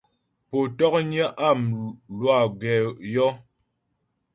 [0.49, 2.73] Pó ntɔ̌knyə́ a mlwâ gɛ
[3.13, 3.31] yɔ́.